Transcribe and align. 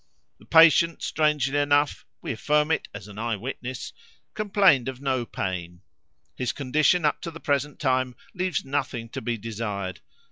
The 0.39 0.47
patient, 0.47 1.03
strangely 1.03 1.59
enough 1.59 2.07
we 2.23 2.31
affirm 2.31 2.71
it 2.71 2.87
as 2.91 3.07
an 3.07 3.19
eye 3.19 3.35
witness 3.35 3.93
complained 4.33 4.89
of 4.89 4.99
no 4.99 5.27
pain. 5.27 5.81
His 6.35 6.51
condition 6.53 7.05
up 7.05 7.21
to 7.21 7.29
the 7.29 7.39
present 7.39 7.79
time 7.79 8.15
leaves 8.33 8.65
nothing 8.65 9.09
to 9.09 9.21
be 9.21 9.37
desired. 9.37 9.99